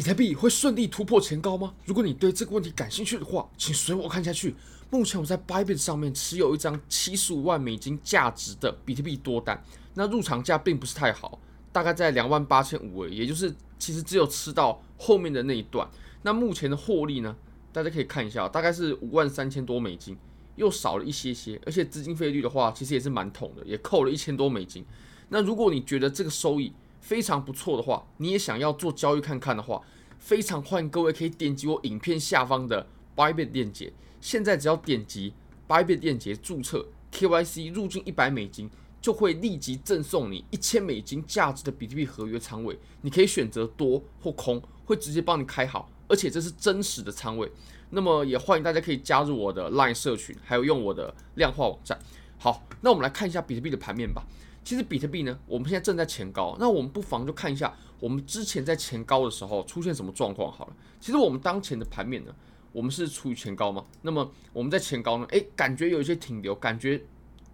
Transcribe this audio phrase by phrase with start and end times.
[0.00, 1.74] 比特币会顺利突破前高吗？
[1.84, 4.54] 如果你对这个问题感兴趣的话，请随我看下去。
[4.88, 11.38] 目前我在 Bybit 上面持有一张七十五万美金价值的比特币多单，那入场价并不是太好，
[11.70, 15.86] 大概在两万八千五，也就是其实只有吃到后面的那一段。
[16.22, 17.36] 那目前的获利呢，
[17.70, 20.16] 大家可以看一下，大概是五万三千多美金，
[20.56, 24.82] 又少了一些些，而且资金费率的话，其实也是蛮痛的，也扣了一千多美金。
[25.28, 29.82] 那如果你觉得这个收益，非常不错的话，你也想要做交易看看的话，
[30.18, 32.86] 非常欢迎各位可以点击我影片下方的
[33.16, 33.92] Bybit 链接。
[34.20, 35.32] 现在只要点击
[35.66, 42.78] Bybit 链接注册 KYC 入金一百美金，就会立即赠送你一千美金价值的比特币合约仓位。
[43.00, 47.50] 你可以选择多或空，会直接帮你开好，而且这是真实的仓位。
[47.90, 51.98] 那么也欢迎大家可以加入我的 Line 社群，还有用我的量化网站。
[52.38, 54.24] 好，那我们来看一下比特币的盘面吧。
[54.70, 60.76] 其实比特币呢，我们现在正在前高，那我们不妨就看一下我们之前在前高的时候出现什么状况好了。
[61.00, 62.32] 其实我们当前的盘面呢，
[62.70, 67.04] 我们是处于前高嘛，那么我们在前高呢，诶，感觉有一些停留，感觉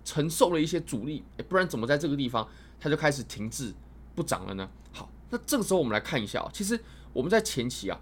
[0.05, 2.47] 承受了一些阻力，诶，不然怎么在这个地方
[2.79, 3.73] 它就开始停滞
[4.15, 4.69] 不涨了呢？
[4.93, 6.79] 好，那这个时候我们来看一下啊，其实
[7.15, 7.99] 我们在前期啊，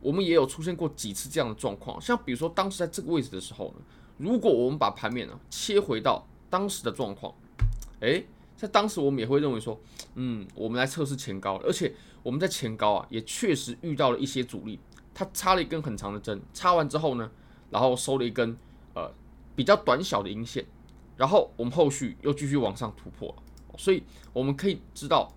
[0.00, 3.84] 我们也有出现过几次这样的状况，像比如说当时在这个位置的时候呢，
[4.16, 7.34] 如果我们把盘面呢切回到当时的状况。
[8.00, 9.80] 诶，在当时我们也会认为说，
[10.14, 14.78] 嗯，我们来测试前高，而且我们在前高啊，也确实遇到了一些阻力。
[15.14, 17.30] 它插了一根很长的针，插完之后呢，
[17.70, 18.56] 然后收了一根
[18.94, 19.12] 呃
[19.56, 20.64] 比较短小的阴线，
[21.16, 23.34] 然后我们后续又继续往上突破。
[23.76, 25.32] 所以我们可以知道，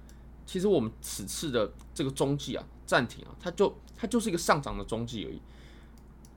[0.45, 5.41] 其实我们此次的这个中继啊暂停啊，它就它就是一个上涨的中继而已。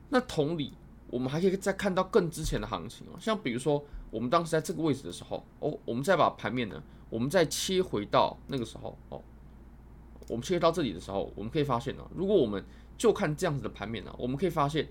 [0.08, 0.72] 那同理，
[1.10, 3.84] 我们还可以再看到更之前的行情啊，像比如说。
[4.14, 9.20] 我们当时在这个位置的时候，哦，我们再把盘面呢，我们再切回到那个时候，哦，
[10.28, 12.64] 我们切回到这里的时候，我们可以发现呢，如果我们
[12.96, 14.88] 就看这样子的盘面呢，我们可以发现，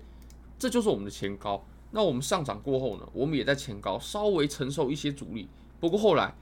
[0.58, 1.64] 这就是我们的前高。
[1.92, 5.48] 那我们上涨过后呢，我们也在前高稍微承受一些阻力，
[5.80, 6.34] 不过后来，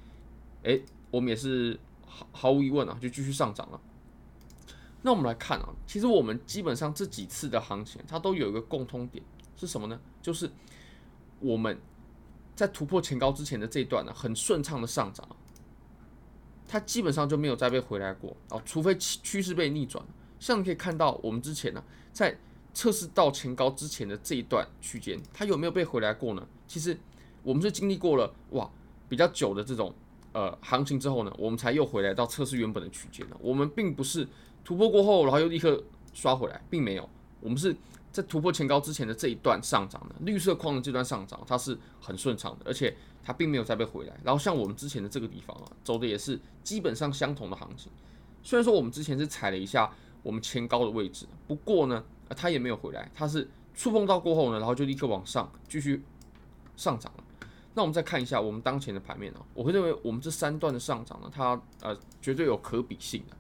[0.64, 0.80] 哎，
[1.12, 3.80] 我们也是毫毫无疑问啊，就继续上涨了。
[5.02, 9.24] 那我们来看啊，其实我们基本上这几次的行情，它都有一个共通点
[9.54, 10.00] 是什么呢？
[10.20, 10.50] 就是
[11.38, 11.78] 我们。
[12.62, 15.28] 在突破前高之前的这一段呢，很顺畅的上涨，
[16.68, 20.04] 它基本上就没有再被回来过哦，除非趋势被逆转。
[20.38, 22.38] 像你可以看到，我们之前呢，在
[22.72, 26.46] 测试到前高之前的这一段区间，它有没有被回来过呢？
[26.68, 26.96] 其实
[27.42, 28.70] 我们是经历过了哇
[29.08, 29.92] 比较久的这种
[30.30, 33.36] 呃行情之后呢，我们才又回来到测试原本的区间的。
[33.40, 34.28] 我们并不是
[34.62, 35.82] 突破过后，然后又立刻
[36.14, 37.74] 刷回来，并没有，我们是。
[38.12, 44.14] 在突破前高之前的这一段上涨的绿色框的这段上涨，它是很顺畅的，而且它并没有再被回来。
[44.22, 47.90] 然后像我们之前的这个地方啊，走的也是基本上相同的行情。
[48.42, 49.90] 虽然说我们之前是踩了一下
[50.22, 52.04] 我们前高的位置，不过呢，
[52.36, 56.02] 它也没有回来，它是触碰到过后呢，然后就立刻往上继续
[56.76, 57.24] 上涨了。
[57.72, 63.36] 那我们再看一下我们当前的盘面啊，我会认为我们这三段的上涨呢，它呃绝对有可比性的，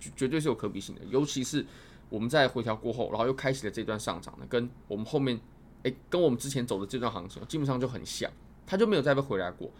[0.00, 1.66] 绝绝对是有可比性的，尤其是。
[2.10, 5.38] 我们在回调过后，然后又开启了这段上涨呢，跟我们后面，
[5.82, 8.30] 诶，跟我们之前走的这段行情基本上就很像，
[8.66, 9.70] 它就没有再被回来过。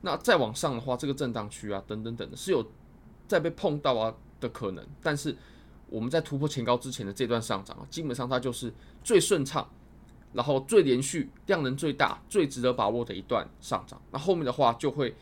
[0.00, 2.64] 那再往上的话，这个震荡区啊，等等等的，是有
[3.28, 4.84] 再被碰到啊的可能。
[5.02, 5.36] 但是
[5.88, 8.72] 我们在突破前高之前的这段上涨啊，基本上它就是
[9.04, 9.68] 最顺畅，
[10.32, 14.00] 然后最连续、量能最大、最值得把握的一段上涨。
[14.10, 15.14] 那后面的话就会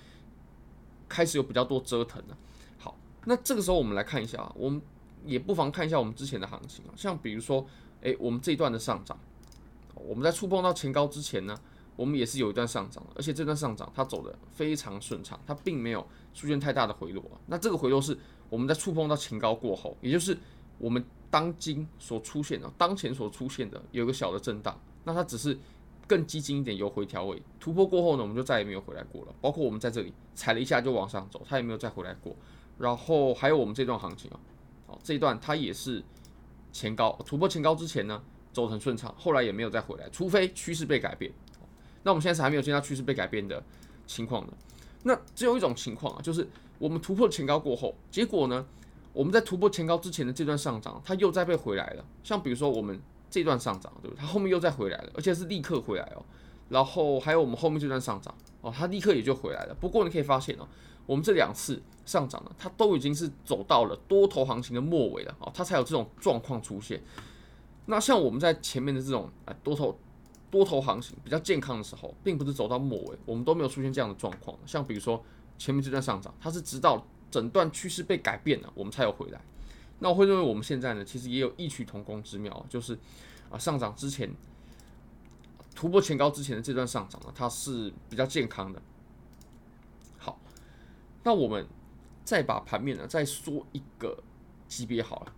[1.08, 2.36] 开始有比较多折腾了。
[2.78, 4.80] 好，那这个时候我们来看一下啊，我们。
[5.24, 7.66] 也不妨看一下我们之前的行情啊，像比如说，
[8.02, 9.18] 诶，我们这一段的上涨，
[9.94, 11.58] 我们在触碰到前高之前呢，
[11.96, 17.22] 我们也是有一段上涨，而且这段上涨它走的非常顺畅，它并没有出现太大的回落。
[17.46, 18.16] 那这个回落是
[18.50, 20.36] 我们在触碰到前高过后，也就是
[20.78, 25.58] 我们当今所出现的、当前所出现的有一个小的震荡，那它只是
[26.06, 29.34] 更激进一点有回调位，突破过后呢，我们就再也没有回来过了。
[29.40, 32.36] 包括我们在这里踩了一下就往上走，它也没有再回来过。
[32.76, 34.38] 然后还有我们这段行情啊。
[35.02, 36.02] 这一段它也是
[36.72, 38.22] 前高突破前高之前呢，
[38.52, 41.32] 走得很顺畅，后来也没有再回来，除非趋势被改变。
[42.02, 43.62] 那我们现在是还没有见到趋势被改变的
[44.06, 44.52] 情况呢。
[45.02, 46.48] 那只有一种情况啊，就是
[46.78, 48.66] 我们突破前高过后，结果呢，
[49.12, 52.04] 我们在突破前高之前的这段上涨，它又再被回来了。
[52.22, 54.20] 像比如说我们这段上涨，对不对？
[54.20, 56.24] 它后面又再回来了，而且是立刻回来哦。
[56.68, 59.74] 然后还有我们后面这段上涨哦，它立刻也就回来了。
[59.78, 60.66] 不过你可以发现哦。
[61.06, 67.02] 我们这两次上涨呢，它都已经是走到了多头行情的末尾了啊，它才有这种状况出现。
[67.86, 69.98] 那像我们在前面的这种啊多头
[70.50, 74.56] 多头行情比较健康的时候，并不是走到末尾，我们都没有出现这样的状况。
[74.64, 75.22] 像比如说
[75.58, 79.40] 前面这段上涨，它是直到整段趋势被改变了，我们才有回来。
[79.98, 82.98] 那我会认为我们现在呢，其实也有异曲同工之妙，就是
[83.50, 84.34] 啊上涨之前
[85.74, 88.80] 突破前高之前的这段上涨呢，它是比较健康的。
[91.24, 91.66] 那我们
[92.24, 94.22] 再把盘面呢再说一个
[94.68, 95.32] 级别好了。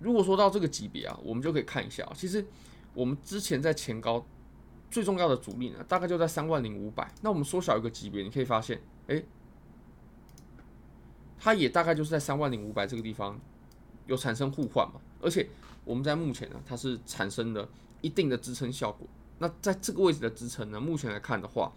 [0.00, 2.44] 如果说到这个级别啊，我们就可以看一下，其实
[2.92, 4.26] 我们之前在前高
[4.90, 7.08] 最重要的阻力呢，大概就在三万零五百。
[7.20, 9.22] 那我们缩小一个级别，你可以发现，哎，
[11.38, 13.40] 它也大概就是在三万零五百这个地方
[14.06, 15.00] 有产生互换嘛。
[15.20, 15.48] 而且
[15.84, 17.68] 我们在目前呢，它是产生了
[18.00, 19.06] 一定的支撑效果。
[19.38, 21.72] 那在这个位置的支撑呢，目前来看的话，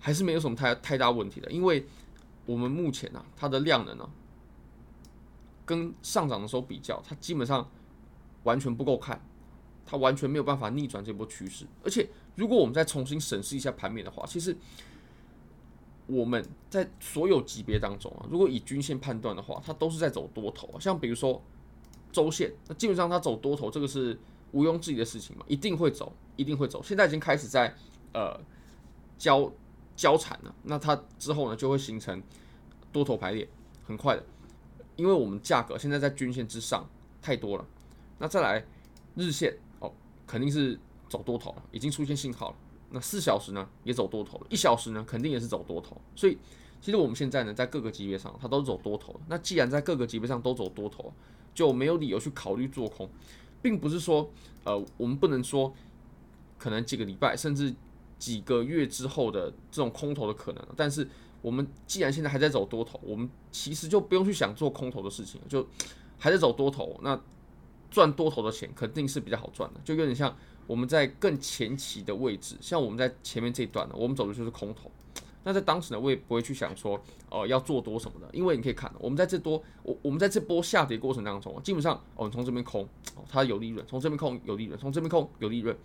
[0.00, 1.86] 还是没有什么太太大问题的，因为
[2.46, 4.08] 我们目前呢，它的量能呢。
[5.66, 7.66] 跟上涨的时候比较，它基本上
[8.42, 9.18] 完全不够看，
[9.86, 11.64] 它完全没有办法逆转这波趋势。
[11.82, 12.06] 而且，
[12.36, 14.54] 如果我们再重新审视一下盘面的话，其实
[16.06, 20.76] 我们在所有级别当中啊，如果以均线判断的话，它都是在走多头啊。
[20.78, 21.42] 像比如说
[22.12, 24.20] 周线，那基本上它走多头，这个是
[24.52, 26.82] 毋庸置疑的事情嘛，一定会走，一定会走。
[26.82, 27.74] 现在已经开始在
[28.12, 28.38] 呃
[29.16, 29.50] 交
[29.96, 32.22] 交缠了，那它之后呢就会形成
[32.92, 33.48] 多头排列，
[33.86, 34.24] 很快的。
[34.96, 36.88] 因为我们价格现在在均线之上
[37.20, 37.66] 太多了，
[38.18, 38.64] 那再来
[39.16, 39.92] 日线哦，
[40.26, 42.56] 肯定是走多头了，已经出现信号了。
[42.90, 46.00] 那四小时呢也走多头了，一小时呢肯定也是走多头。
[46.14, 46.38] 所以
[46.80, 49.18] 其实我们现在呢在各个级别上它都走多头。
[49.26, 51.12] 那既然在各个级别上都走多头，
[51.52, 53.10] 就没有理由去考虑做空，
[53.60, 54.30] 并不是说
[54.62, 55.74] 呃我们不能说
[56.56, 57.74] 可能几个礼拜甚至
[58.24, 61.06] 几个月之后的这种空头的可能，但是。
[61.44, 65.66] 我们既然现在还在走多头，我们其实就不用去想做空头的事情，就
[66.18, 67.20] 还在走多头，那
[67.90, 70.34] 赚多头的钱肯定是比较好赚的，就有点像
[70.66, 74.90] 我们在更前期的位置，像我们在前面这一段呢，我们走的就是空头。
[75.42, 76.98] 那在当时呢，我也不会去想说，
[77.28, 82.88] 呃，要做多什么的，因为你可以看，我们在这多，我我们在这波下跌过程当中，基本上，哦，你从这边空，
[83.28, 85.76] 它有利润，从这边空有利润，从这边空有利润。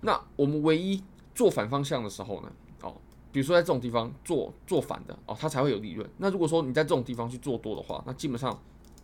[0.00, 1.02] 那我们唯一
[1.38, 2.50] 做反方向的时候呢？
[2.82, 2.92] 哦
[3.30, 6.10] 比如说在这种地方做做反的哦，它才会有利润。
[6.16, 8.58] 那如果说你在这种地方去做多的话，那基本上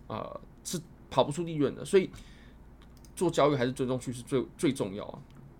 [0.08, 1.84] 呃是跑不出利润的。
[1.84, 2.10] 所以
[3.14, 5.18] 做交易还是尊重趋势最最重要啊，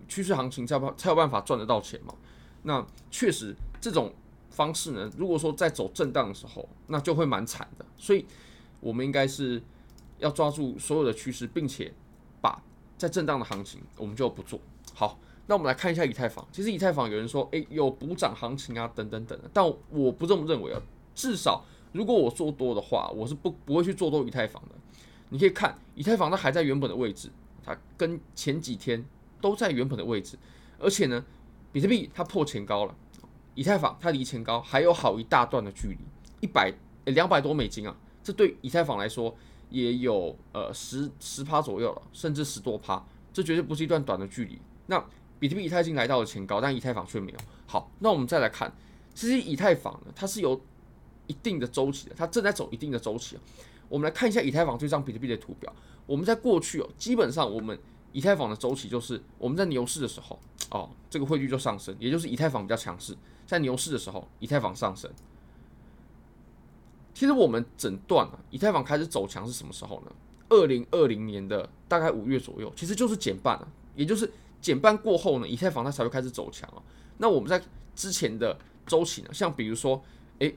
[0.09, 2.13] 趋势行情才有才有办法赚得到钱嘛。
[2.63, 4.11] 那确实这种
[4.49, 7.85] 方式呢，如果说在走震荡的时候，那就会蛮惨的。
[7.95, 8.25] 所以
[8.81, 9.61] 我们应该是
[10.17, 11.93] 要抓住所有的趋势，并且
[12.41, 12.61] 把
[12.97, 14.59] 在震荡的行情我们就不做
[14.95, 15.19] 好。
[15.47, 16.45] 那我们来看一下以太坊。
[16.51, 19.49] 其实以太坊有人说，诶，有补涨行情啊，等等等等。
[19.53, 20.81] 但我不这么认为啊。
[21.13, 21.63] 至少
[21.93, 24.75] 如果我做多的话，我是不不会去做多以太坊的。
[25.29, 27.29] 你可以看以太坊，它还在原本的位置，
[27.63, 29.03] 它跟前几天
[29.39, 30.37] 都在原本的位置。
[30.77, 31.23] 而且呢，
[31.71, 32.95] 比特币它破前高了，
[33.53, 35.97] 以太坊它离前高还有好一大段的距离，
[36.41, 36.73] 一百
[37.05, 39.33] 两百多美金啊，这对以太坊来说
[39.69, 43.01] 也有呃十十趴左右了，甚至十多趴，
[43.31, 44.59] 这绝对不是一段短的距离。
[44.87, 45.03] 那
[45.39, 47.37] 比特币、以太坊来到了前高，但以太坊却没有。
[47.67, 48.73] 好，那我们再来看，
[49.13, 50.59] 其实以太坊呢，它是有
[51.27, 53.37] 一定的周期的，它正在走一定的周期。
[53.89, 55.71] 我们来看一下以太坊这张比特币的图表。
[56.05, 57.77] 我们在过去哦，基本上我们
[58.13, 60.39] 以太坊的周期就是我们在牛市的时候
[60.71, 63.15] 哦，这个汇率就上升，也就是以太坊比较强势。
[63.45, 65.11] 在牛市的时候，以太坊上升。
[67.13, 70.11] 其实我们诊断啊，以太坊开始走强是什么时候呢？
[70.49, 74.31] 二零二零年的大概五月左右，其实就是减半了，也就是。
[74.65, 76.81] 减半过后呢，以太坊它才会开始走强啊。
[77.19, 77.61] 那我们在
[77.95, 78.57] 之前的
[78.87, 80.03] 周期呢，像比如说，
[80.39, 80.55] 诶，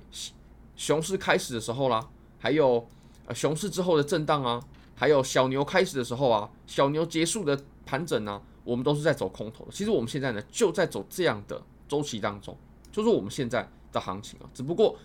[0.76, 2.88] 熊市开始的时候啦，还有
[3.26, 9.70] 呃熊市之后的震荡啊，还有小牛开始的时候啊，小牛结束的盘整啊，我们都是在走空头的。
[9.70, 12.56] 其实我们现在呢，就在走这样的周期当中，
[12.90, 14.48] 就是我们现在的行情啊。
[14.54, 14.96] 只不过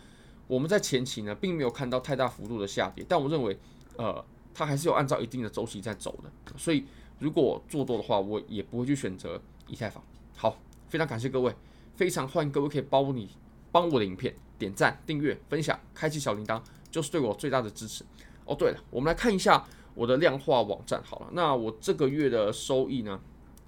[0.48, 3.60] 我们在前期呢，并没有看到太大幅度的下跌，但我认为，
[3.98, 6.86] 呃，它还是有按照一定的周期在走的，所以。
[7.20, 10.04] 如果做多的话，我也不会去选择以太坊。
[10.36, 11.56] 好，非常感谢各位，
[11.96, 13.30] 非常欢迎各位可以帮你
[13.72, 18.04] 帮我的影片点赞、订阅、分享、开启小铃铛，就是对我最大的支持。
[18.46, 19.66] 哦，对了，我们来看一下
[19.96, 21.02] 我的量化网站。
[21.04, 23.20] 好了，那我这个月的收益呢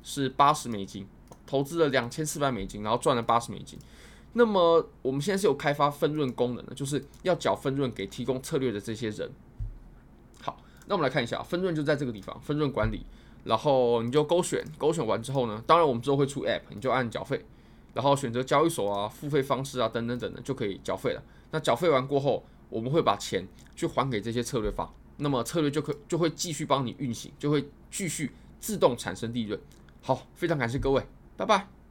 [0.04, 1.08] 是八十美金，
[1.48, 3.80] 投资了两千四百美金，然后赚了八十美金。
[4.34, 9.32] 那么我们现在是有开发分润功能的，就是要缴分润给提供策略的这些人。
[10.42, 13.06] 好，那我们来看一下分润就在这个地方，分润管理。
[13.46, 17.46] 然后你就勾选，勾选完之后呢，当然我们之后会出 App，你就按缴费，
[17.94, 21.24] 然后选择交易所啊、付费方式啊等等等等，就可以缴费了。
[21.52, 29.60] 那缴费完过后，我们会把钱去还给这些策略方，那么策略就可就会继续帮你运行，就会继续自动产生利润。
[30.02, 31.06] 好，非常感谢各位，
[31.38, 31.85] 拜拜。